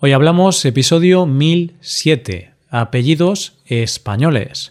[0.00, 4.70] Hoy hablamos episodio 1007, apellidos españoles.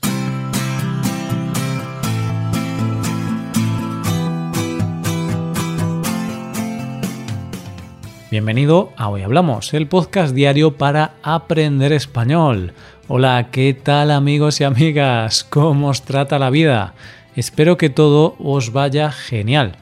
[8.32, 12.72] Bienvenido a Hoy Hablamos, el podcast diario para aprender español.
[13.10, 15.44] Hola, ¿qué tal amigos y amigas?
[15.44, 16.94] ¿Cómo os trata la vida?
[17.36, 19.76] Espero que todo os vaya genial.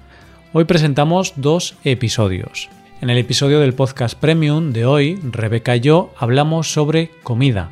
[0.53, 2.67] Hoy presentamos dos episodios.
[3.01, 7.69] En el episodio del podcast Premium de hoy, Rebeca y yo hablamos sobre comida.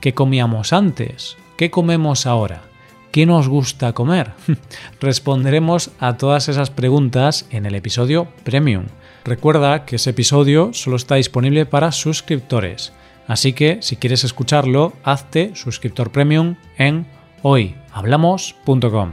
[0.00, 1.36] ¿Qué comíamos antes?
[1.56, 2.62] ¿Qué comemos ahora?
[3.10, 4.30] ¿Qué nos gusta comer?
[5.00, 8.84] Responderemos a todas esas preguntas en el episodio Premium.
[9.24, 12.92] Recuerda que ese episodio solo está disponible para suscriptores,
[13.26, 17.06] así que si quieres escucharlo, hazte suscriptor Premium en
[17.42, 19.12] hoyhablamos.com.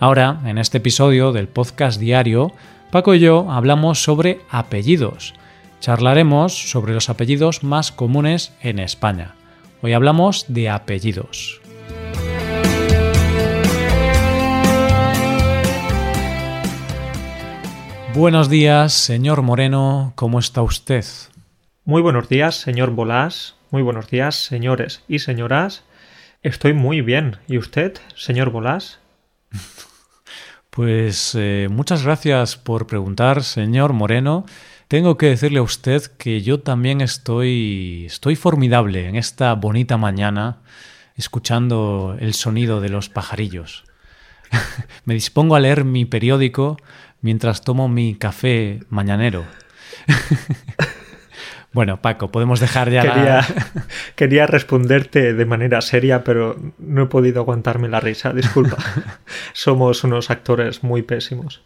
[0.00, 2.52] Ahora, en este episodio del podcast diario,
[2.90, 5.34] Paco y yo hablamos sobre apellidos.
[5.80, 9.34] Charlaremos sobre los apellidos más comunes en España.
[9.82, 11.60] Hoy hablamos de apellidos.
[18.14, 21.04] Buenos días, señor Moreno, ¿cómo está usted?
[21.84, 23.54] Muy buenos días, señor Bolás.
[23.70, 25.84] Muy buenos días, señores y señoras.
[26.42, 27.36] Estoy muy bien.
[27.48, 28.98] ¿Y usted, señor Bolás?
[30.78, 34.46] Pues eh, muchas gracias por preguntar, señor Moreno.
[34.86, 40.58] Tengo que decirle a usted que yo también estoy, estoy formidable en esta bonita mañana,
[41.16, 43.86] escuchando el sonido de los pajarillos.
[45.04, 46.76] Me dispongo a leer mi periódico
[47.22, 49.46] mientras tomo mi café mañanero.
[51.78, 53.46] Bueno, Paco, podemos dejar ya quería,
[54.16, 58.78] quería responderte de manera seria, pero no he podido aguantarme la risa, disculpa.
[59.52, 61.62] Somos unos actores muy pésimos.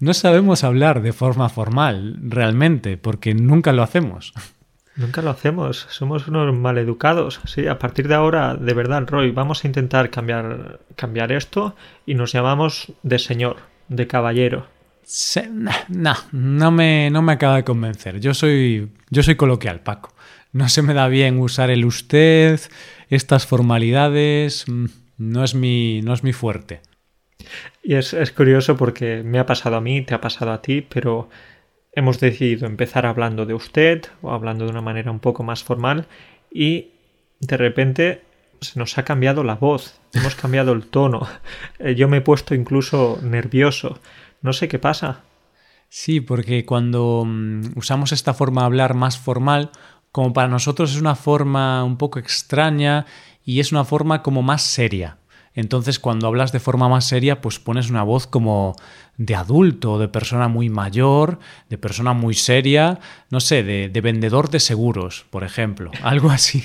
[0.00, 4.32] No sabemos hablar de forma formal, realmente, porque nunca lo hacemos.
[4.94, 7.42] Nunca lo hacemos, somos unos maleducados.
[7.44, 11.76] Sí, a partir de ahora, de verdad, Roy, vamos a intentar cambiar, cambiar esto
[12.06, 13.58] y nos llamamos de señor,
[13.88, 14.75] de caballero.
[15.88, 18.20] No, no me, no me acaba de convencer.
[18.20, 20.12] Yo soy, yo soy coloquial, Paco.
[20.52, 22.60] No se me da bien usar el usted,
[23.08, 24.64] estas formalidades.
[24.66, 24.86] Mm,
[25.18, 26.80] no es mi, no es mi fuerte.
[27.82, 30.80] Y es, es curioso porque me ha pasado a mí, te ha pasado a ti,
[30.82, 31.28] pero
[31.92, 36.06] hemos decidido empezar hablando de usted o hablando de una manera un poco más formal
[36.50, 36.90] y
[37.40, 38.22] de repente
[38.60, 41.26] se nos ha cambiado la voz, hemos cambiado el tono.
[41.78, 44.00] Eh, yo me he puesto incluso nervioso.
[44.46, 45.22] No sé qué pasa.
[45.88, 49.72] Sí, porque cuando mm, usamos esta forma de hablar más formal,
[50.12, 53.06] como para nosotros es una forma un poco extraña
[53.44, 55.18] y es una forma como más seria.
[55.52, 58.76] Entonces, cuando hablas de forma más seria, pues pones una voz como
[59.16, 64.48] de adulto, de persona muy mayor, de persona muy seria, no sé, de, de vendedor
[64.48, 66.62] de seguros, por ejemplo, algo así.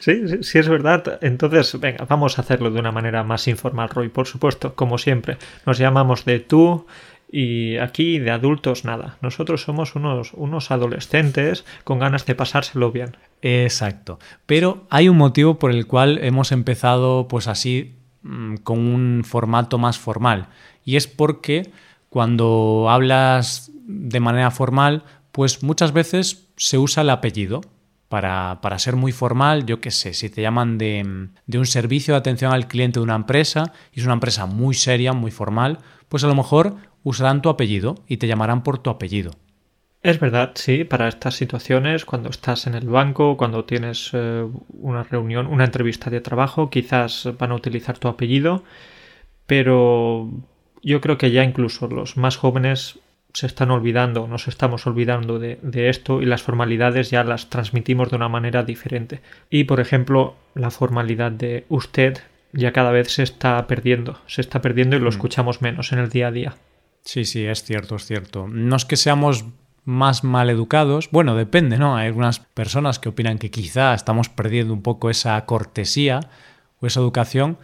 [0.00, 1.18] Sí, sí, es verdad.
[1.22, 4.08] Entonces, venga, vamos a hacerlo de una manera más informal, Roy.
[4.08, 6.86] Por supuesto, como siempre, nos llamamos de tú
[7.30, 9.16] y aquí de adultos nada.
[9.20, 13.16] Nosotros somos unos, unos adolescentes con ganas de pasárselo bien.
[13.42, 14.18] Exacto.
[14.46, 19.78] Pero hay un motivo por el cual hemos empezado pues así mm, con un formato
[19.78, 20.48] más formal.
[20.84, 21.70] Y es porque
[22.08, 25.02] cuando hablas de manera formal,
[25.32, 27.60] pues muchas veces se usa el apellido
[28.08, 32.14] para, para, ser muy formal, yo qué sé, si te llaman de, de, un servicio
[32.14, 35.78] de atención al cliente de una empresa y es una empresa muy seria, muy formal,
[36.08, 39.32] pues a lo mejor usarán tu apellido y te llamarán por tu apellido.
[40.02, 44.46] Es verdad, sí, para estas situaciones, cuando estás en el banco, cuando tienes eh,
[44.78, 48.62] una reunión, una entrevista de trabajo, quizás van a utilizar tu apellido,
[49.46, 50.30] pero
[50.82, 53.00] yo creo que ya incluso los más jóvenes
[53.36, 55.58] se están olvidando, nos estamos olvidando de,
[55.90, 59.20] esto y las formalidades ya las transmitimos de una manera diferente.
[59.50, 62.16] Y por ejemplo, la formalidad de usted
[62.54, 65.08] ya cada vez se está perdiendo, se está perdiendo y lo mm.
[65.08, 66.56] escuchamos menos en el día a día.
[67.04, 68.48] Sí, sí, es cierto, es cierto.
[68.48, 69.44] No es que seamos
[69.84, 71.94] más mal educados, bueno, depende, ¿no?
[71.94, 76.20] Hay algunas personas que opinan que quizá estamos perdiendo un poco esa cortesía
[76.80, 77.58] o esa educación,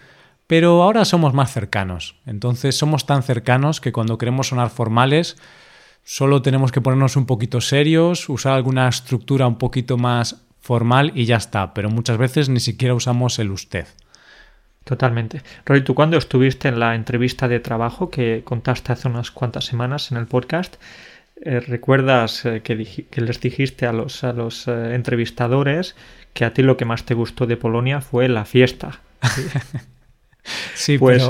[0.53, 2.15] pero ahora somos más cercanos.
[2.27, 5.39] Entonces somos tan cercanos que cuando queremos sonar formales,
[6.05, 11.27] Solo tenemos que ponernos un poquito serios, usar alguna estructura un poquito más formal y
[11.27, 13.87] ya está, pero muchas veces ni siquiera usamos el usted.
[14.85, 15.43] Totalmente.
[15.65, 20.11] Roy, tú cuando estuviste en la entrevista de trabajo que contaste hace unas cuantas semanas
[20.11, 20.75] en el podcast,
[21.41, 22.75] eh, ¿recuerdas eh, que,
[23.21, 25.95] les dijiste a los, a los eh, entrevistadores
[26.35, 29.01] que a ti lo que más te gustó de Polonia fue la fiesta?
[29.23, 29.47] Sí,
[30.99, 31.29] pues,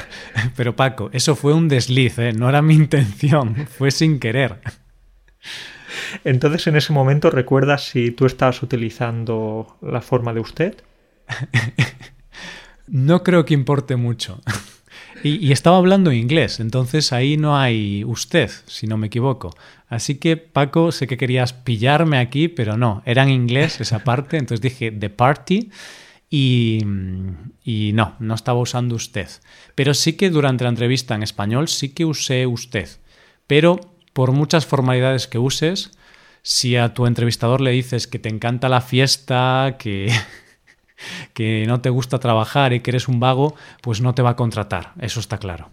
[0.56, 2.32] pero, Paco, eso fue un desliz, ¿eh?
[2.32, 4.60] no era mi intención, fue sin querer.
[6.24, 10.76] Entonces, en ese momento, ¿recuerdas si tú estabas utilizando la forma de usted?
[12.86, 14.40] no creo que importe mucho.
[15.22, 19.54] Y, estaba hablando inglés, entonces ahí no hay usted, si no me equivoco.
[19.88, 24.36] Así que, Paco, sé que querías pillarme aquí, pero no, era en inglés esa parte,
[24.36, 25.70] entonces dije the party
[26.36, 26.80] y,
[27.62, 29.28] y no, no estaba usando usted.
[29.76, 32.88] Pero sí que durante la entrevista en español sí que usé usted.
[33.46, 33.78] Pero
[34.12, 35.92] por muchas formalidades que uses,
[36.42, 40.12] si a tu entrevistador le dices que te encanta la fiesta, que,
[41.34, 44.36] que no te gusta trabajar y que eres un vago, pues no te va a
[44.36, 45.70] contratar, eso está claro.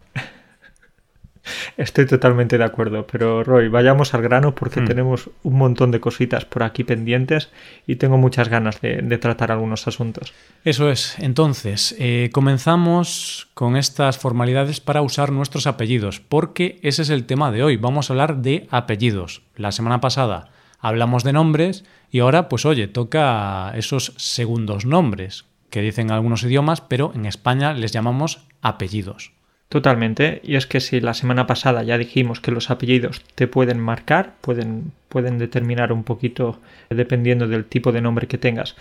[1.78, 4.86] Estoy totalmente de acuerdo, pero Roy, vayamos al grano porque hmm.
[4.86, 7.50] tenemos un montón de cositas por aquí pendientes
[7.88, 10.34] y tengo muchas ganas de, tratar algunos asuntos.
[10.64, 17.10] Eso es, entonces, eh, comenzamos con estas formalidades para usar nuestros apellidos, porque ese es
[17.10, 19.42] el tema de hoy, vamos a hablar de apellidos.
[19.56, 20.50] La semana pasada
[20.80, 26.82] hablamos de nombres y ahora, pues oye, toca esos segundos nombres que dicen algunos idiomas,
[26.82, 29.32] pero en España les llamamos apellidos.
[29.72, 33.80] Totalmente, y es que si la semana pasada ya dijimos que los apellidos te pueden
[33.80, 36.60] marcar, pueden, pueden determinar un poquito,
[36.90, 38.76] dependiendo del tipo de nombre que tengas,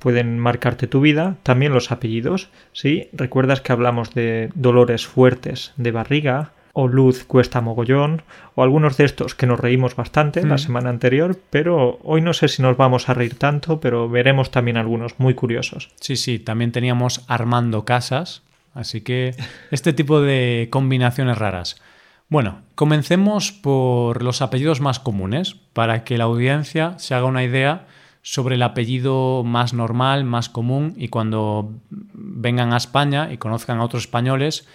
[0.00, 3.08] pueden marcarte tu vida, también los apellidos, ¿sí?
[3.12, 8.22] Recuerdas que hablamos de dolores fuertes de barriga, o Luz cuesta mogollón,
[8.56, 10.58] o algunos de estos que nos reímos bastante la mm.
[10.58, 14.76] semana anterior, pero hoy no sé si nos vamos a reír tanto, pero veremos también
[14.76, 15.90] algunos muy curiosos.
[16.00, 18.42] Sí, sí, también teníamos Armando Casas,
[18.74, 19.34] así que
[19.70, 21.80] este tipo de combinaciones raras.
[22.28, 27.86] Bueno, comencemos por los apellidos más comunes, para que la audiencia se haga una idea
[28.22, 33.84] sobre el apellido más normal, más común, y cuando vengan a España y conozcan a
[33.84, 34.66] otros españoles,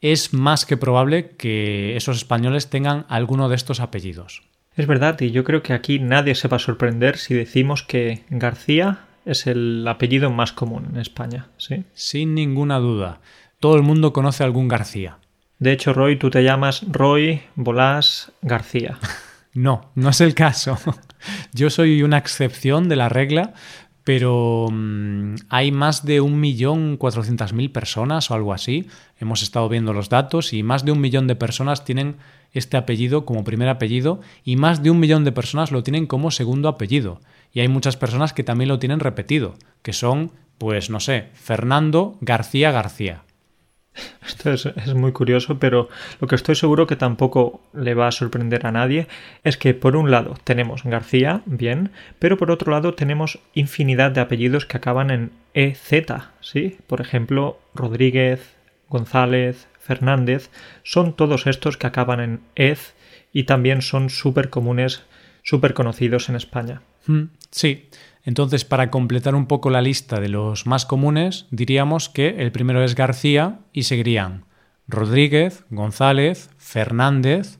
[0.00, 4.42] es más que probable que esos españoles tengan alguno de estos apellidos.
[4.76, 8.24] Es verdad, y yo creo que aquí nadie se va a sorprender si decimos que
[8.28, 11.84] García es el apellido más común en España, ¿sí?
[11.94, 13.20] Sin ninguna duda.
[13.60, 15.18] Todo el mundo conoce a algún García.
[15.58, 18.98] De hecho, Roy, tú te llamas Roy Bolás García.
[19.54, 20.78] no, no es el caso.
[21.52, 23.54] Yo soy una excepción de la regla,
[24.04, 28.86] pero mm, hay más de un millón cuatrocientas mil personas o algo así.
[29.18, 32.16] Hemos estado viendo los datos y más de un millón de personas tienen
[32.52, 36.30] este apellido como primer apellido y más de un millón de personas lo tienen como
[36.30, 37.20] segundo apellido.
[37.52, 42.18] Y hay muchas personas que también lo tienen repetido, que son, pues no sé, Fernando
[42.20, 43.23] García García.
[44.26, 45.88] Esto es, muy curioso, pero
[46.20, 49.06] lo que estoy seguro que tampoco le va a sorprender a nadie
[49.44, 54.20] es que por un lado tenemos García, bien, pero por otro lado tenemos infinidad de
[54.20, 55.92] apellidos que acaban en EZ,
[56.40, 56.78] ¿sí?
[56.86, 58.54] Por ejemplo, Rodríguez,
[58.88, 60.50] González, Fernández,
[60.82, 62.94] son todos estos que acaban en EZ
[63.32, 65.04] y también son súper comunes,
[65.42, 66.82] súper conocidos en España.
[67.50, 67.88] Sí,
[68.24, 72.82] entonces, para completar un poco la lista de los más comunes, diríamos que el primero
[72.82, 74.46] es García y seguirían
[74.88, 77.58] Rodríguez, González, Fernández,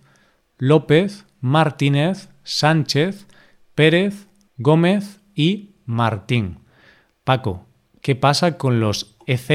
[0.58, 3.26] López, Martínez, Sánchez,
[3.74, 4.26] Pérez,
[4.56, 6.60] Gómez y Martín.
[7.24, 7.66] Paco,
[8.00, 9.50] ¿qué pasa con los EZ,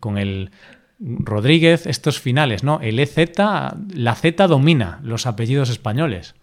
[0.00, 0.50] con el
[0.98, 2.80] Rodríguez, estos finales, ¿no?
[2.80, 3.18] El EZ,
[3.94, 6.34] la Z domina los apellidos españoles.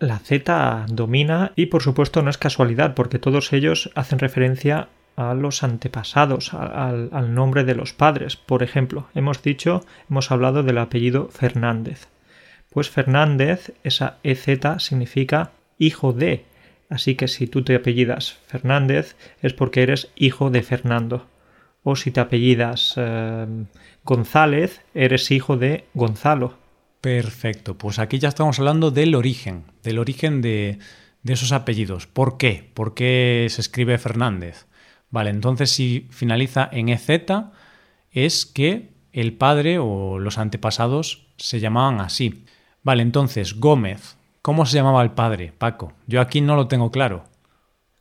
[0.00, 5.34] La Z domina y por supuesto no es casualidad porque todos ellos hacen referencia a
[5.34, 8.36] los antepasados, al, nombre de los padres.
[8.36, 12.08] Por ejemplo, hemos dicho, hemos hablado del apellido Fernández.
[12.70, 16.44] Pues Fernández, esa EZ significa hijo de.
[16.90, 21.26] Así que si tú te apellidas Fernández es porque eres hijo de Fernando.
[21.84, 23.46] O si te apellidas eh,
[24.02, 26.63] González, eres hijo de Gonzalo.
[27.04, 30.78] Perfecto, pues aquí ya estamos hablando del origen, del origen de,
[31.22, 32.06] esos apellidos.
[32.06, 32.70] ¿Por qué?
[32.72, 34.64] ¿Por qué se escribe Fernández?
[35.10, 37.10] Vale, entonces si finaliza en EZ
[38.10, 42.46] es que el padre o los antepasados se llamaban así.
[42.82, 45.92] Vale, entonces Gómez, ¿cómo se llamaba el padre, Paco?
[46.06, 47.24] Yo aquí no lo tengo claro.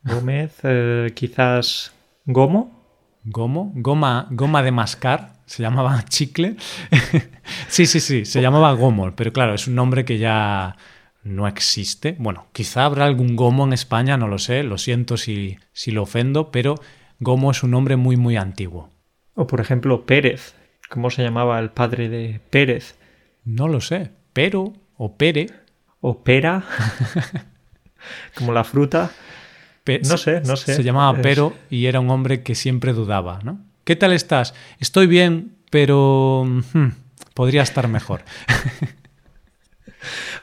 [0.04, 1.92] Gómez, eh, quizás
[2.24, 2.86] Gomo.
[3.26, 3.74] ¿Gomo?
[3.76, 5.43] ¿Goma, goma de mascar?
[5.54, 6.56] Se llamaba Chicle.
[7.68, 10.78] sí, sí, sí, se llamaba Gomo, pero claro, es un nombre que ya
[11.24, 12.16] no existe.
[12.18, 16.02] Bueno, quizá habrá algún Gomo en España, no lo sé, lo siento si, si lo
[16.02, 16.74] ofendo, pero
[17.20, 18.90] Gomo es un nombre muy, muy antiguo.
[19.36, 20.56] O por ejemplo, Pérez.
[20.90, 22.96] ¿Cómo se llamaba el padre de Pérez?
[23.46, 24.10] No lo sé.
[24.34, 25.52] Pero o Pere.
[26.02, 26.64] O Pera.
[28.36, 29.12] Como la fruta.
[30.10, 30.74] no sé, no sé.
[30.74, 33.60] Se llamaba Pero y era un hombre que siempre dudaba, ¿no?
[33.84, 34.54] ¿Qué tal estás?
[34.80, 36.88] Estoy bien, pero hmm,
[37.34, 38.22] podría estar mejor.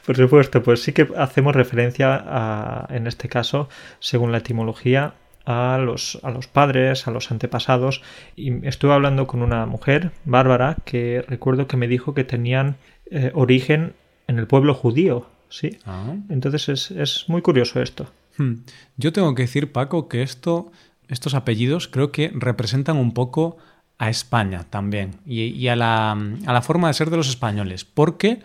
[0.07, 5.15] Por supuesto, pues sí que hacemos referencia a, en este caso, según la etimología,
[5.47, 8.03] a los, a los padres, a los antepasados.
[8.37, 12.77] Y estuve hablando con una mujer, Bárbara, que recuerdo que me dijo que tenían
[13.11, 13.95] eh, origen
[14.27, 15.31] en el pueblo judío.
[15.49, 15.79] Sí.
[15.87, 16.15] Ah.
[16.29, 18.11] Entonces es, es, muy curioso esto.
[18.37, 18.57] Hmm.
[18.99, 20.73] Yo tengo que decir, Paco, que esto,
[21.11, 23.59] estos apellidos creo que representan un poco
[23.99, 27.85] a España también y, a, la, a la forma de ser de los españoles.
[27.85, 28.41] Porque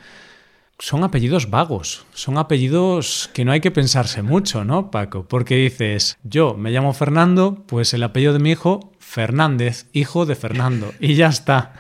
[0.78, 5.26] son apellidos vagos, son apellidos que no hay que pensarse mucho, ¿no, Paco?
[5.26, 10.36] Porque dices, yo me llamo Fernando, pues el apellido de mi hijo, Fernández, hijo de
[10.36, 11.74] Fernando, y ya está.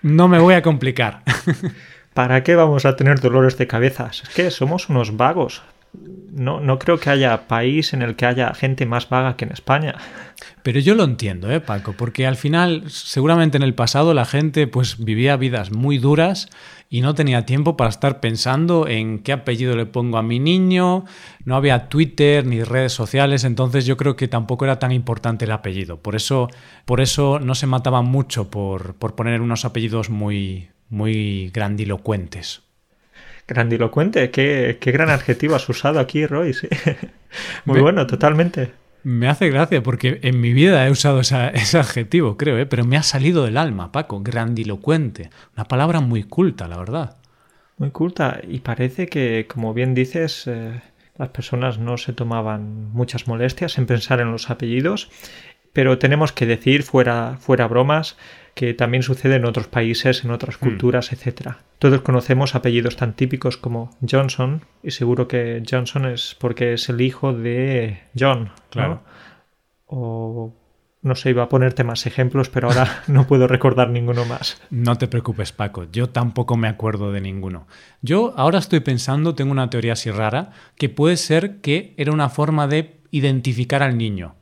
[0.00, 1.22] No me voy a complicar.
[2.14, 4.10] ¿Para qué vamos a tener dolores de cabeza?
[4.10, 5.62] Es que somos unos vagos.
[6.32, 9.52] No, no creo que haya país en el que haya gente más vaga que en
[9.52, 9.96] España.
[10.62, 11.94] Pero yo lo entiendo, ¿eh, Paco?
[11.94, 16.48] Porque al final, seguramente en el pasado la gente pues vivía vidas muy duras
[16.90, 21.04] y no tenía tiempo para estar pensando en qué apellido le pongo a mi niño,
[21.44, 25.52] no había Twitter ni redes sociales, entonces yo creo que tampoco era tan importante el
[25.52, 26.00] apellido.
[26.00, 26.48] Por eso,
[26.84, 32.67] por eso no se mataban mucho por, por poner unos apellidos muy, muy grandilocuentes.
[33.48, 36.54] Grandilocuente, qué, qué gran adjetivo has usado aquí, Roy.
[37.64, 38.72] Muy bueno, totalmente.
[39.04, 42.66] Me hace gracia porque en mi vida he usado ese adjetivo, creo, ¿eh?
[42.66, 45.30] pero me ha salido del alma, Paco, grandilocuente.
[45.56, 47.16] Una palabra muy culta, la verdad.
[47.78, 48.40] Muy culta.
[48.46, 50.82] Y parece que, como bien dices, eh,
[51.16, 55.10] las personas no se tomaban muchas molestias en pensar en los apellidos.
[55.72, 58.16] Pero tenemos que decir, fuera, fuera bromas,
[58.54, 60.60] que también sucede en otros países, en otras hmm.
[60.60, 61.52] culturas, etc.
[61.78, 67.00] Todos conocemos apellidos tan típicos como Johnson, y seguro que Johnson es porque es el
[67.00, 68.50] hijo de John.
[68.70, 69.02] Claro.
[69.86, 70.54] O
[71.02, 74.60] no sé, iba a ponerte más ejemplos, pero ahora no puedo recordar ninguno más.
[74.70, 77.68] No te preocupes, Paco, yo tampoco me acuerdo de ninguno.
[78.02, 82.28] Yo ahora estoy pensando, tengo una teoría así rara, que puede ser que era una
[82.28, 84.34] forma de identificar al niño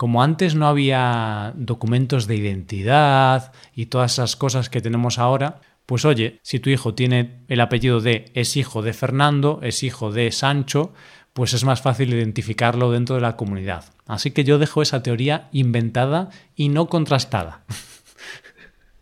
[0.00, 6.06] como antes no había documentos de identidad y todas esas cosas que tenemos ahora, pues
[6.06, 10.32] oye, si tu hijo tiene el apellido de es hijo de Fernando, es hijo de
[10.32, 10.94] Sancho,
[11.34, 13.92] pues es más fácil identificarlo dentro de la comunidad.
[14.06, 17.64] Así que yo dejo esa teoría inventada y no contrastada.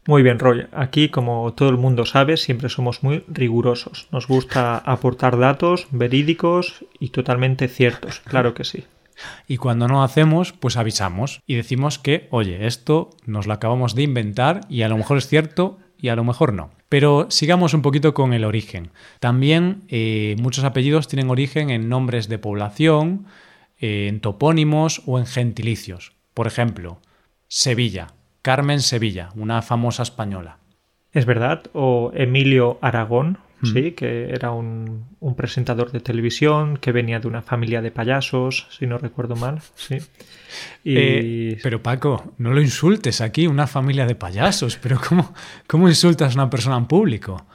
[0.05, 0.67] Muy bien, Roy.
[0.73, 4.09] Aquí, como todo el mundo sabe, siempre somos muy rigurosos.
[4.11, 8.19] Nos gusta aportar datos verídicos y totalmente ciertos.
[8.25, 8.85] Claro que sí.
[9.47, 14.03] Y cuando no hacemos, pues avisamos y decimos que, oye, esto nos lo acabamos de
[14.03, 16.71] inventar y a lo mejor es cierto y a lo mejor no.
[16.89, 18.91] Pero sigamos un poquito con el origen.
[19.21, 23.27] También eh, muchos apellidos tienen origen en nombres de población,
[23.79, 26.13] eh, en topónimos o en gentilicios.
[26.35, 27.01] Por ejemplo,
[27.49, 28.09] Sevilla,
[28.43, 30.59] Carmen Sevilla, una famosa española.
[31.13, 33.67] Es verdad, o Emilio Aragón, Hmm.
[33.67, 38.87] sí, que era un, presentador de televisión que venía de una familia de payasos, si
[38.87, 39.99] no recuerdo mal, sí.
[40.83, 45.35] Eh, pero Paco, no lo insultes aquí, una familia de payasos, pero ¿cómo,
[45.67, 47.47] cómo insultas a una persona en público?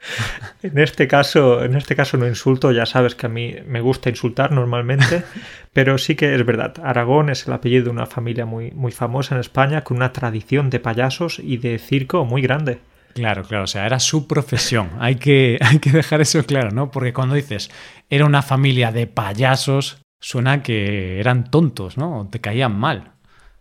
[0.62, 4.10] En este caso, en este caso no insulto, ya sabes que a mí me gusta
[4.10, 5.24] insultar normalmente,
[5.72, 6.74] pero sí que es verdad.
[6.82, 10.70] Aragón es el apellido de una familia muy, muy famosa en España con una tradición
[10.70, 12.80] de payasos y de circo muy grande.
[13.14, 14.90] Claro, claro, o sea, era su profesión.
[14.98, 16.90] Hay que, hay que dejar eso claro, ¿no?
[16.90, 17.70] Porque cuando dices
[18.08, 22.28] era una familia de payasos, suena que eran tontos, ¿no?
[22.30, 23.12] Te caían mal.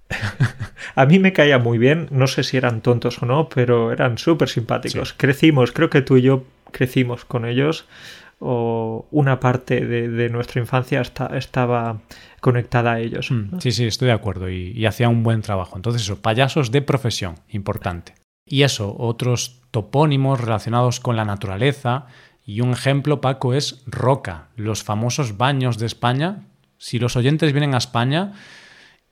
[0.95, 4.17] A mí me caía muy bien, no sé si eran tontos o no, pero eran
[4.17, 5.13] súper simpáticos.
[5.13, 7.85] Crecimos, creo que tú y yo crecimos con ellos,
[8.39, 12.01] o una parte de, nuestra infancia estaba
[12.39, 13.31] conectada a ellos.
[13.31, 15.75] Mm, sí, sí, estoy de acuerdo y, y hacía un buen trabajo.
[15.75, 18.13] Entonces, eso, payasos de profesión, importante.
[18.49, 22.07] Y eso, otros topónimos relacionados con la naturaleza.
[22.45, 26.47] Y un ejemplo, Paco, es Roca, los famosos baños de España.
[26.77, 28.33] Si los oyentes vienen a España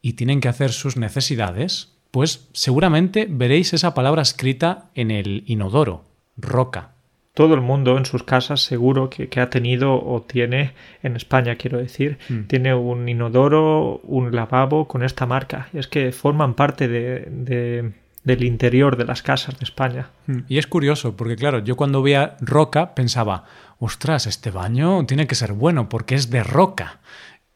[0.01, 6.05] y tienen que hacer sus necesidades, pues seguramente veréis esa palabra escrita en el inodoro,
[6.35, 6.91] roca.
[7.35, 11.77] Todo el mundo en sus casas seguro que, ha tenido o tiene, en España quiero
[11.77, 12.47] decir, mm.
[12.47, 15.69] tiene un inodoro, un lavabo con esta marca.
[15.73, 17.93] Es que forman parte de
[18.27, 20.09] del interior de las casas de España.
[20.27, 20.41] Hmm.
[20.49, 23.45] Y es curioso, porque claro, yo cuando veía roca pensaba,
[23.79, 26.99] ostras, este baño tiene que ser bueno porque es de roca.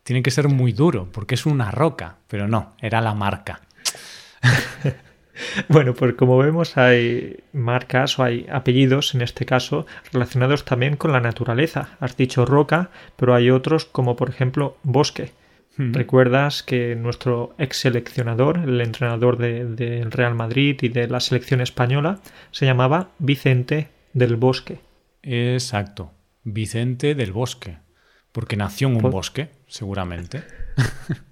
[0.04, 2.16] Tiene que ser muy duro porque es una roca.
[2.30, 3.60] Pero no, era la marca.
[5.68, 11.12] bueno, pues como vemos hay marcas o hay apellidos, en este caso, relacionados también con
[11.12, 11.98] la naturaleza.
[12.00, 15.34] Has dicho roca, pero hay otros como por ejemplo bosque.
[15.78, 22.20] Recuerdas que nuestro ex seleccionador, el entrenador del Real Madrid y de la selección española,
[22.52, 24.80] se llamaba Vicente del Bosque.
[25.24, 26.12] Exacto.
[26.44, 27.78] Vicente del Bosque,
[28.32, 30.44] porque nació en un bosque, seguramente.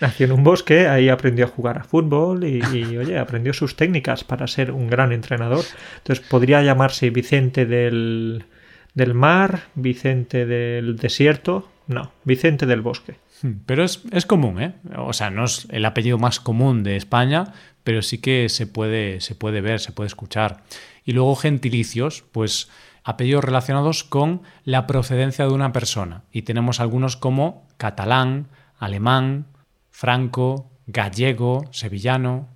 [0.00, 3.74] Nació en un bosque, ahí aprendió a jugar a fútbol y, y, oye, aprendió sus
[3.74, 5.64] técnicas para ser un gran entrenador.
[5.96, 8.44] Entonces podría llamarse Vicente del,
[8.92, 11.70] del mar, Vicente del desierto.
[11.86, 13.16] No, Vicente del bosque.
[13.42, 14.74] Hmm, Pero es, es común, ¿eh?
[14.96, 17.52] O sea, no es el apellido más común de España,
[17.84, 20.62] pero sí que se puede, se puede ver, se puede escuchar.
[21.04, 22.70] Y luego gentilicios, pues
[23.04, 26.22] apellidos relacionados con la procedencia de una persona.
[26.32, 28.46] Y tenemos algunos como catalán,
[28.78, 29.46] alemán,
[29.90, 32.48] franco, gallego, sevillano.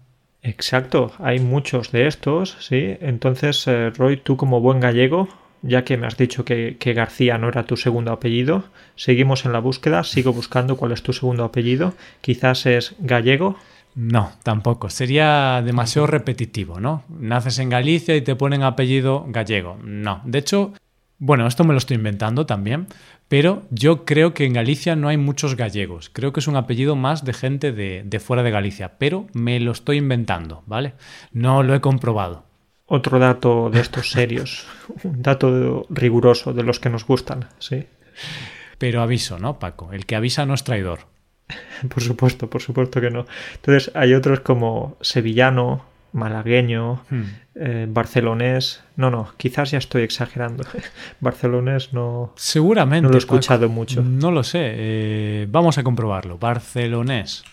[0.42, 2.96] Exacto, hay muchos de estos, sí.
[3.00, 5.28] Entonces, eh, Roy, tú como buen gallego,
[5.66, 9.58] ya que me has dicho que, García no era tu segundo apellido, seguimos en la
[9.58, 11.94] búsqueda, sigo buscando cuál es tu segundo apellido.
[12.20, 13.56] Quizás es gallego.
[13.94, 14.90] No, tampoco.
[14.90, 17.04] Sería demasiado repetitivo, ¿no?
[17.08, 19.78] Naces en Galicia y te ponen apellido gallego.
[19.82, 20.20] No.
[20.24, 20.72] De hecho,
[21.18, 22.86] bueno, esto me lo estoy inventando también,
[23.28, 26.10] pero yo creo que en Galicia no hay muchos gallegos.
[26.10, 29.72] Creo que es un apellido más de gente de fuera de Galicia, pero me lo
[29.72, 30.94] estoy inventando, ¿vale?
[31.32, 32.45] No lo he comprobado.
[32.86, 34.66] Otro dato de estos serios,
[35.04, 37.86] un dato riguroso de los que nos gustan, sí.
[38.78, 39.92] Pero aviso, ¿no, Paco?
[39.92, 41.00] El que avisa no es traidor.
[41.88, 43.24] Por supuesto, por supuesto que no.
[43.54, 47.22] Entonces hay otros como sevillano, malagueño, Hmm.
[47.54, 48.82] eh, barcelonés.
[48.96, 50.64] No, no, quizás ya estoy exagerando.
[51.20, 53.02] barcelonés no, Seguramente.
[53.02, 53.36] no lo he Paco.
[53.36, 54.02] escuchado mucho.
[54.02, 54.60] No lo sé.
[54.62, 56.38] eh, vamos a comprobarlo.
[56.38, 57.44] Barcelonés.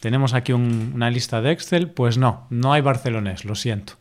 [0.00, 1.88] Tenemos aquí un- una lista de Excel.
[1.90, 3.94] Pues no, no hay barcelonés, lo siento.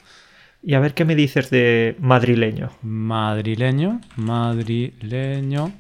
[0.64, 2.70] Y a ver qué me dices de madrileño.
[2.84, 5.72] Madrileño, madrileño.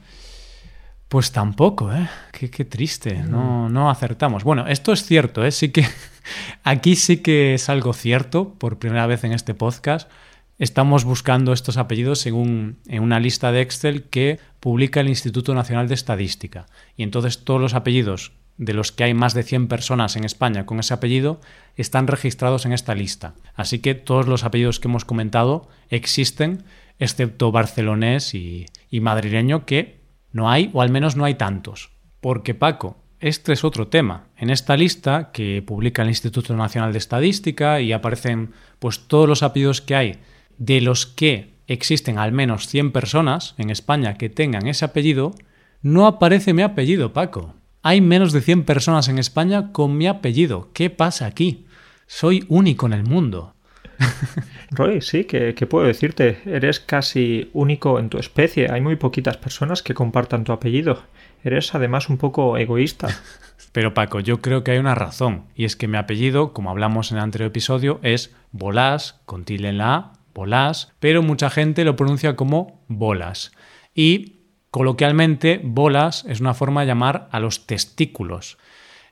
[1.07, 2.07] Pues tampoco, ¿eh?
[2.31, 4.43] Qué, qué triste, no, no acertamos.
[4.45, 5.51] Bueno, esto es cierto, ¿eh?
[5.51, 5.85] Sí que
[6.63, 10.09] aquí sí que es algo cierto, por primera vez en este podcast.
[10.57, 15.87] Estamos buscando estos apellidos un- en una lista de Excel que publica el Instituto Nacional
[15.89, 16.65] de Estadística.
[16.95, 18.31] Y entonces todos los apellidos
[18.61, 21.41] de los que hay más de 100 personas en España con ese apellido
[21.75, 23.33] están registrados en esta lista.
[23.55, 26.63] Así que todos los apellidos que hemos comentado existen,
[26.99, 31.89] excepto barcelonés y, madrileño, que no hay, o al menos no hay tantos.
[32.19, 34.27] Porque Paco, este es otro tema.
[34.37, 39.41] En esta lista que publica el Instituto Nacional de Estadística y aparecen pues todos los
[39.41, 40.19] apellidos que hay,
[40.59, 45.33] de los que existen al menos 100 personas en España que tengan ese apellido,
[45.81, 47.55] no aparece mi apellido, Paco.
[47.83, 50.69] Hay menos de 100 personas en España con mi apellido.
[50.73, 51.65] ¿Qué pasa aquí?
[52.05, 53.55] Soy único en el mundo.
[54.71, 58.71] Roy, sí, que, que puedo decirte, eres casi único en tu especie.
[58.71, 61.03] Hay muy poquitas personas que compartan tu apellido.
[61.43, 63.07] Eres además un poco egoísta.
[63.71, 67.11] Pero Paco, yo creo que hay una razón, y es que mi apellido, como hablamos
[67.11, 71.85] en el anterior episodio, es Bolás, con tilde en la A, Bolás, pero mucha gente
[71.85, 73.51] lo pronuncia como Bolas.
[73.95, 74.40] Y
[74.71, 78.57] coloquialmente, Bolas es una forma de llamar a los testículos.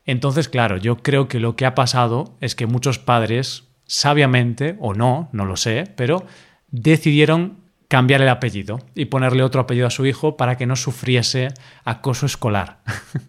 [0.05, 4.93] Entonces, claro, yo creo que lo que ha pasado es que muchos padres, sabiamente, o
[4.93, 6.25] no, no lo sé, pero
[6.71, 11.49] decidieron cambiar el apellido y ponerle otro apellido a su hijo para que no sufriese
[11.83, 12.79] acoso escolar.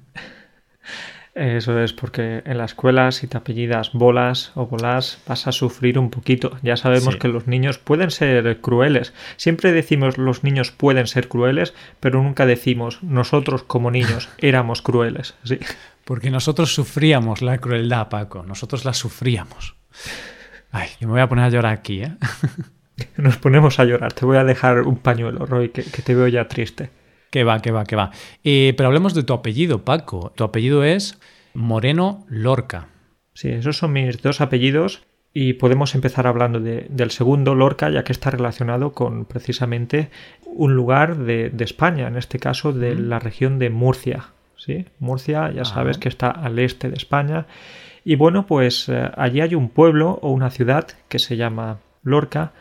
[1.34, 5.98] Eso es porque en la escuela si te apellidas bolas o bolas vas a sufrir
[5.98, 6.56] un poquito.
[6.62, 7.20] Ya sabemos Sí.
[7.20, 9.14] que los niños pueden ser crueles.
[9.36, 15.34] Siempre decimos los niños pueden ser crueles, pero nunca decimos nosotros como niños éramos crueles.
[15.44, 15.58] Sí.
[16.04, 18.42] Porque nosotros sufríamos la crueldad, Paco.
[18.42, 19.76] Nosotros la sufríamos.
[20.72, 22.16] Ay, que me voy a poner a llorar aquí, ¿eh?
[23.16, 24.12] Nos ponemos a llorar.
[24.12, 26.90] Te voy a dejar un pañuelo, Roy, que, que te veo ya triste.
[27.30, 28.10] Que va, que va, que va.
[28.44, 30.32] Eh, pero hablemos de tu apellido, Paco.
[30.34, 31.18] Tu apellido es
[31.54, 32.88] Moreno Lorca.
[33.34, 38.02] Sí, esos son mis dos apellidos y podemos empezar hablando de- del segundo, Lorca, ya
[38.02, 40.10] que está relacionado con precisamente
[40.44, 44.30] un lugar de, de España, en este caso de la región de Murcia.
[44.56, 44.86] ¿sí?
[44.98, 47.46] Murcia, ya sabes que está al este de España.
[48.04, 52.52] Y bueno, pues eh, allí hay un pueblo o una ciudad que se llama Lorca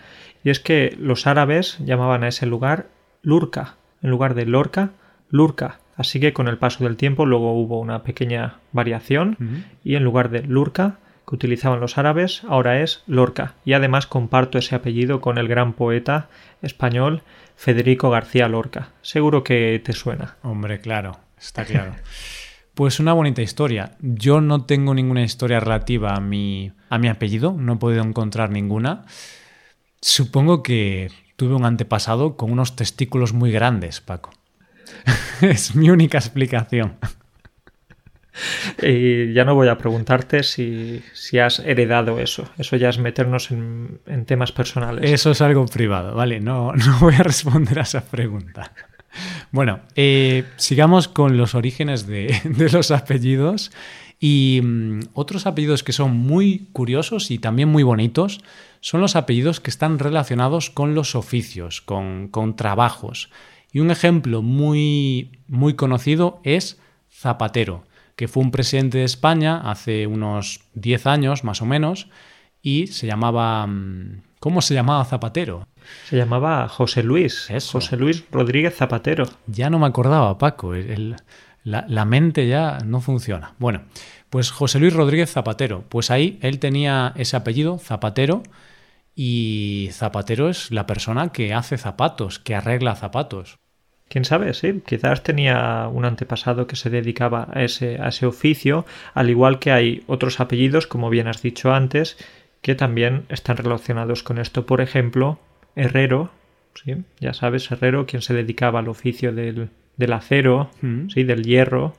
[0.44, 2.88] y es que los árabes llamaban a ese lugar
[3.24, 4.92] Lurca, en lugar de Lorca,
[5.30, 5.80] Lurca.
[5.96, 10.30] Así que con el paso del tiempo luego hubo una pequeña variación y en lugar
[10.30, 13.56] de Lurca, que utilizaban los árabes, ahora es Lorca.
[13.66, 16.30] Y además comparto ese apellido con el gran poeta
[16.62, 17.22] español
[17.56, 18.94] Federico García Lorca.
[19.02, 20.38] Seguro que te suena.
[20.42, 21.94] Hombre, claro, está claro.
[22.76, 23.98] Pues una bonita historia.
[24.00, 28.52] Yo no tengo ninguna historia relativa a mi, a mi apellido, no he podido encontrar
[28.52, 29.04] ninguna.
[30.00, 34.32] Supongo que tuve un antepasado con unos testículos muy grandes, Paco.
[35.42, 36.98] es mi única explicación.
[38.82, 42.50] Y ya no voy a preguntarte si, si has heredado eso.
[42.58, 45.10] Eso ya es meternos en, en temas personales.
[45.10, 46.42] Eso es algo privado, ¿vale?
[46.42, 48.74] No, no voy a responder a esa pregunta.
[49.52, 53.72] Bueno, eh, sigamos con los orígenes de, de los apellidos.
[54.20, 58.42] Y mm, otros apellidos que son muy curiosos y también muy bonitos
[58.82, 63.30] son los apellidos que están relacionados con los oficios, con, con trabajos.
[63.72, 66.80] Y un ejemplo muy, muy conocido es
[67.12, 67.84] Zapatero,
[68.16, 72.08] que fue un presidente de España hace unos 10 años más o menos
[72.62, 73.66] y se llamaba...
[73.68, 75.68] Mm, ¿Cómo se llamaba Zapatero?
[76.06, 77.50] Se llamaba José Luis.
[77.74, 79.26] José Luis Rodríguez Zapatero.
[79.48, 80.76] Ya no me acordaba, Paco.
[80.76, 81.18] El,
[81.70, 83.54] la, mente ya no funciona.
[83.60, 83.84] Bueno,
[84.30, 88.44] pues José Luis Rodríguez Zapatero, pues ahí él tenía ese apellido, Zapatero,
[89.16, 93.60] y Zapatero es la persona que hace zapatos, que arregla zapatos.
[94.08, 98.86] Quién sabe, sí, quizás tenía un antepasado que se dedicaba a ese, a ese oficio,
[99.14, 102.18] al igual que hay otros apellidos, como bien has dicho antes,
[102.62, 104.66] que también están relacionados con esto.
[104.66, 105.40] Por ejemplo,
[105.76, 106.32] Herrero,
[106.74, 106.96] ¿sí?
[107.20, 111.10] ya sabes, Herrero, quien se dedicaba al oficio del, del acero, mm.
[111.10, 111.24] ¿sí?
[111.24, 111.94] del hierro,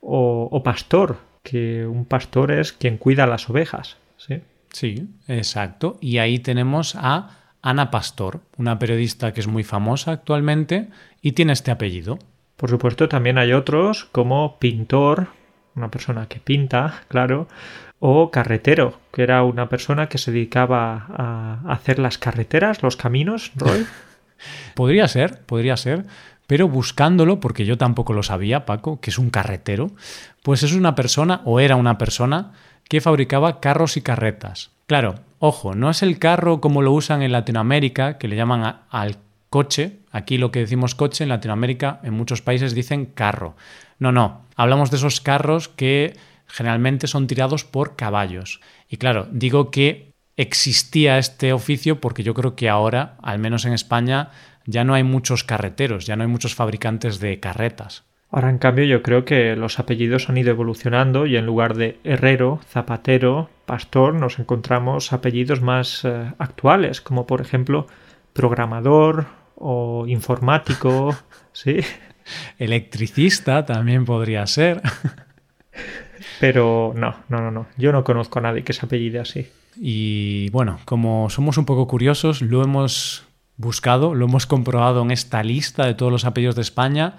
[0.00, 3.96] o, pastor, que un pastor es quien cuida las ovejas.
[4.18, 4.42] ¿sí?
[4.70, 5.96] sí, exacto.
[6.02, 10.88] Y ahí tenemos a Ana Pastor, una periodista que es muy famosa actualmente
[11.22, 12.18] y tiene este apellido.
[12.56, 15.28] Por supuesto, también hay otros como pintor,
[15.74, 17.48] una persona que pinta, claro,
[17.98, 23.52] o carretero, que era una persona que se dedicaba a hacer las carreteras, los caminos,
[23.56, 23.86] Roy.
[24.74, 26.04] podría ser, podría ser
[26.46, 29.90] pero buscándolo, porque yo tampoco lo sabía, Paco, que es un carretero,
[30.42, 32.52] pues es una persona, o era una persona,
[32.88, 34.70] que fabricaba carros y carretas.
[34.86, 39.16] Claro, ojo, no es el carro como lo usan en Latinoamérica, que le llaman al
[39.48, 43.56] coche, aquí lo que decimos coche, en Latinoamérica, en muchos países dicen carro.
[43.98, 48.60] No, no, hablamos de esos carros que generalmente son tirados por caballos.
[48.88, 53.72] Y claro, digo que existía este oficio porque yo creo que ahora, al menos en
[53.72, 54.30] España,
[54.66, 58.04] ya no hay muchos carreteros, ya no hay muchos fabricantes de carretas.
[58.30, 62.00] Ahora, en cambio, yo creo que los apellidos han ido evolucionando y en lugar de
[62.02, 67.86] herrero, zapatero, pastor, nos encontramos apellidos más eh, actuales, como por ejemplo
[68.32, 71.14] programador o informático,
[71.52, 71.78] ¿sí?
[72.58, 74.82] Electricista también podría ser.
[76.40, 77.66] Pero no, no, no, no.
[77.76, 79.46] Yo no conozco a nadie que se apellide así.
[79.76, 83.24] Y bueno, como somos un poco curiosos, lo hemos
[83.56, 87.18] buscado, lo hemos comprobado en esta lista de todos los apellidos de España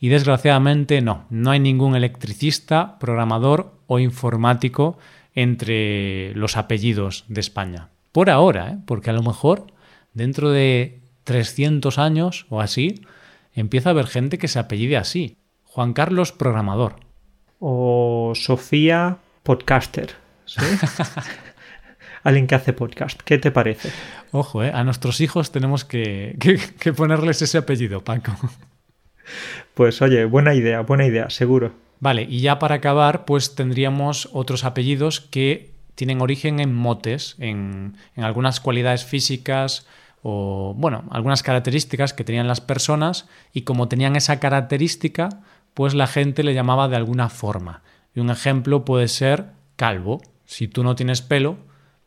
[0.00, 4.98] y desgraciadamente no, no hay ningún electricista, programador o informático
[5.34, 7.88] entre los apellidos de España.
[8.12, 8.78] Por ahora, ¿eh?
[8.86, 9.66] porque a lo mejor
[10.12, 13.02] dentro de 300 años o así
[13.54, 15.36] empieza a haber gente que se apellide así.
[15.64, 16.96] Juan Carlos Programador.
[17.58, 20.14] O Sofía Podcaster.
[20.44, 20.60] ¿sí?
[22.24, 23.20] alguien que hace podcast.
[23.22, 23.90] ¿Qué te parece?
[24.32, 24.72] Ojo, ¿eh?
[24.74, 26.36] a nuestros hijos tenemos que,
[26.80, 28.32] que ponerles ese apellido, Paco.
[29.74, 31.72] Pues oye, buena idea, buena idea, seguro.
[32.00, 37.96] Vale, y ya para acabar, pues tendríamos otros apellidos que tienen origen en motes, en,
[38.16, 39.86] en, algunas cualidades físicas
[40.22, 45.28] o, bueno, algunas características que tenían las personas y como tenían esa característica,
[45.72, 47.82] pues la gente le llamaba de alguna forma.
[48.14, 50.20] Y un ejemplo puede ser calvo.
[50.44, 51.58] Si tú no tienes pelo,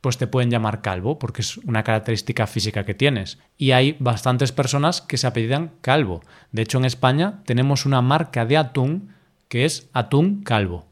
[0.07, 3.39] pues te pueden llamar calvo porque es una característica física que tienes.
[3.57, 6.23] Y hay bastantes personas que se apellidan calvo.
[6.53, 9.09] De hecho, en España tenemos una marca de atún
[9.49, 10.85] que es atún calvo.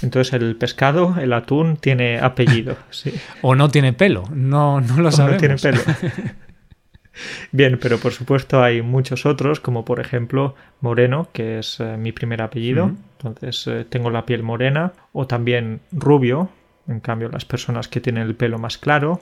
[0.00, 2.76] Entonces el pescado, el atún, tiene apellido.
[2.90, 3.12] Sí.
[3.42, 5.42] o no tiene pelo, no, no lo sabemos.
[5.42, 5.80] no tiene pelo.
[7.50, 12.12] Bien, pero por supuesto hay muchos otros, como por ejemplo Moreno, que es eh, mi
[12.12, 12.92] primer apellido.
[13.18, 14.92] Entonces eh, tengo la piel morena.
[15.12, 16.48] O también Rubio,
[16.90, 19.20] en cambio las personas que tienen el pelo más claro.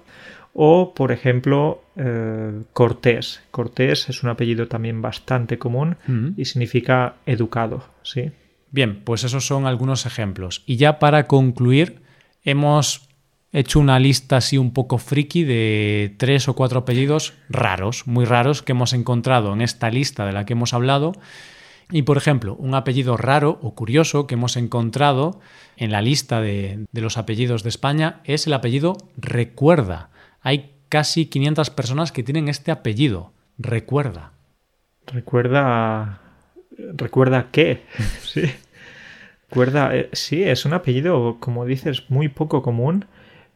[0.55, 3.43] O, por ejemplo, eh, Cortés.
[3.51, 6.29] Cortés es un apellido también bastante común mm.
[6.37, 8.33] y significa educado, ¿sí?
[8.71, 10.63] Bien, pues esos son algunos ejemplos.
[10.67, 12.01] Y ya para concluir,
[12.45, 13.09] hemos
[13.53, 18.63] hecho una lista así un poco friki de tres o cuatro apellidos raros, muy raros,
[18.63, 21.13] que hemos encontrado en esta lista de la que hemos hablado
[21.91, 25.41] y por ejemplo, un apellido raro o curioso que hemos encontrado
[25.77, 30.11] en la lista de, los apellidos de España es el apellido Recuerda.
[30.41, 34.33] Hay casi 500 personas que tienen este apellido, Recuerda.
[35.07, 36.21] Recuerda...
[36.77, 37.83] ¿Recuerda qué?
[38.23, 38.43] sí.
[39.49, 39.97] Recuerda...
[39.97, 43.07] Eh, sí, es un apellido, como dices, muy poco común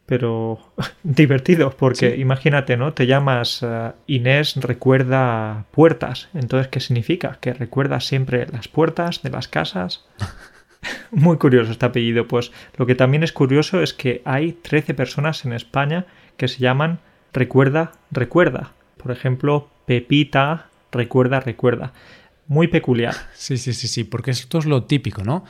[0.05, 0.59] pero
[1.03, 2.93] divertido, porque imagínate, ¿no?
[2.93, 6.29] Te llamas eh, Inés recuerda puertas.
[6.33, 7.37] Entonces, ¿qué significa?
[7.39, 10.05] Que recuerda siempre las puertas de las casas.
[11.11, 12.27] Muy curioso este apellido.
[12.27, 16.05] Pues lo que también es curioso es que hay 13 personas en España
[16.37, 16.99] que se llaman
[17.31, 18.73] Recuerda, Recuerda.
[18.97, 21.93] Por ejemplo, Pepita, Recuerda, Recuerda.
[22.47, 23.15] muy peculiar.
[23.33, 25.45] Sí, sí, sí, sí, porque esto es lo típico, ¿no?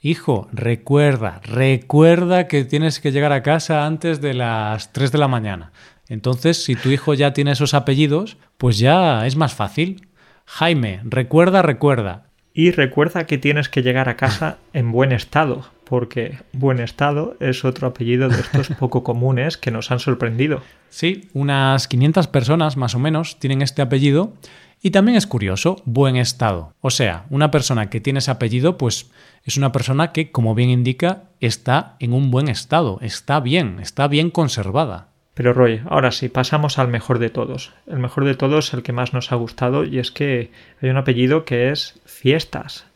[0.00, 5.26] Hijo, recuerda, recuerda que tienes que llegar a casa antes de las 3 de la
[5.26, 5.72] mañana.
[6.08, 10.06] Entonces, si tu hijo ya tiene esos apellidos, pues ya es más fácil.
[10.46, 12.28] Jaime, recuerda, recuerda.
[12.54, 17.64] Y recuerda que tienes que llegar a casa en buen estado, porque buen estado es
[17.64, 20.62] otro apellido de estos poco comunes que nos han sorprendido.
[20.90, 24.32] Sí, unas 500 personas más o menos tienen este apellido
[24.80, 26.74] y también es curioso, buen estado.
[26.80, 29.10] O sea, una persona que tiene ese apellido, pues
[29.44, 34.08] es una persona que, como bien indica, está en un buen estado, está bien, está
[34.08, 35.08] bien conservada.
[35.34, 37.72] Pero Roy, ahora sí, pasamos al mejor de todos.
[37.86, 40.50] El mejor de todos, el que más nos ha gustado, y es que
[40.82, 42.86] hay un apellido que es Fiestas.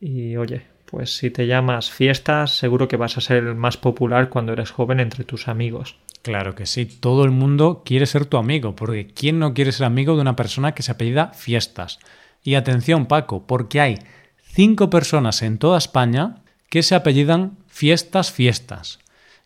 [0.00, 4.28] Y oye, pues si te llamas Fiestas, seguro que vas a ser el más popular
[4.28, 5.96] cuando eres joven entre tus amigos.
[6.22, 9.86] Claro que sí, todo el mundo quiere ser tu amigo, porque ¿quién no quiere ser
[9.86, 11.98] amigo de una persona que se apellida Fiestas?
[12.42, 13.98] Y atención Paco, porque hay
[14.42, 16.36] cinco personas en toda España
[16.68, 18.98] que se apellidan Fiestas Fiestas.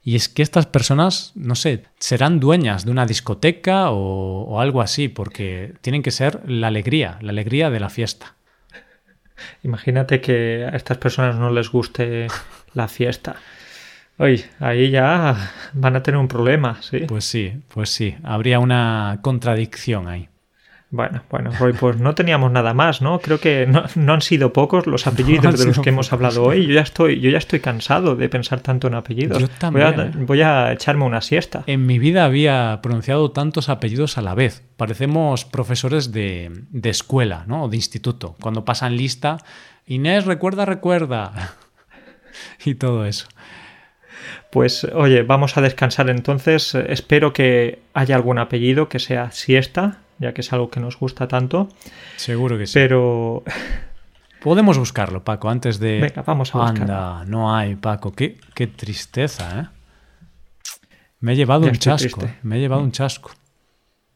[0.03, 5.09] Y es que estas personas, no sé, serán dueñas de una discoteca o, algo así,
[5.09, 8.35] porque tienen que ser la alegría, la alegría de la fiesta.
[9.63, 12.27] Imagínate que a estas personas no les guste
[12.75, 13.37] la fiesta.
[14.19, 17.01] Oye, ahí ya van a tener un problema, ¿sí?
[17.09, 20.29] Pues sí, pues sí, habría una contradicción ahí.
[20.91, 23.19] Bueno, bueno, Roy, pues no teníamos nada más, ¿no?
[23.19, 26.69] Creo que no, han sido pocos los apellidos de los que hemos hablado hoy.
[26.69, 29.41] Yo ya estoy, yo ya estoy cansado de pensar tanto en apellidos.
[29.41, 29.93] Yo también.
[29.93, 31.65] Voy a, voy a echarme una siesta.
[31.67, 34.63] En mi vida había pronunciado tantos apellidos a la vez.
[34.77, 37.65] Parecemos profesores de, de escuela, ¿no?
[37.65, 38.37] O de instituto.
[38.41, 39.39] Cuando pasan lista,
[39.87, 41.57] Inés, recuerda, recuerda.
[42.65, 43.27] y todo eso.
[44.55, 46.77] Pues oye, vamos a descansar entonces.
[46.77, 51.27] Espero que haya algún apellido que sea siesta, ya que es algo que nos gusta
[51.27, 51.69] tanto.
[52.15, 52.75] Seguro que sí.
[52.75, 53.43] Pero
[54.41, 56.01] Podemos buscarlo, Paco, antes de...
[56.01, 56.69] venga, vamos a.
[56.69, 58.13] Anda, no hay, Paco.
[58.13, 59.67] Qué, qué tristeza, ¿eh?
[61.19, 62.21] Me he llevado Ya un chasco.
[62.21, 62.39] triste.
[62.43, 63.33] Me he llevado un chasco.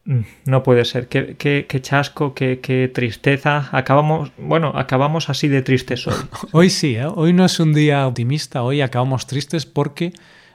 [0.09, 1.07] Mm, No puede ser.
[1.07, 3.69] Qué, qué- qué chasco, qué, qué tristeza.
[3.71, 6.15] Acabamos, bueno, acabamos así de tristes hoy.
[6.51, 7.05] Hoy sí, ¿eh?
[7.05, 10.11] hoy no es un día optimista, hoy acabamos tristes porque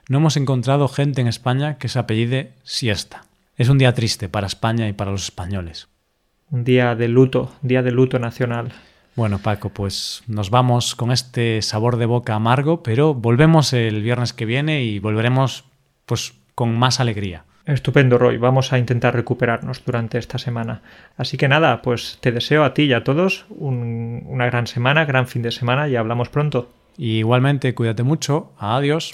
[0.08, 3.24] no hemos encontrado gente en España que se apellide Siesta.
[3.56, 5.86] Es un día triste para España y para los españoles.
[6.50, 8.72] Un día de luto, día de luto nacional.
[9.14, 14.32] Bueno, Paco, pues nos vamos con este sabor de boca amargo, pero volvemos el viernes
[14.32, 15.64] que viene y volveremos
[16.06, 17.44] pues con más alegría.
[17.66, 18.37] Estupendo, Roy.
[18.37, 20.83] Vamos a intentar recuperarnos durante esta semana.
[21.16, 25.05] Así que nada, pues te deseo a ti y a todos un- una gran semana,
[25.07, 26.70] gran fin de semana y hablamos pronto.
[26.98, 28.53] Igualmente, cuídate mucho.
[28.59, 29.11] Adiós.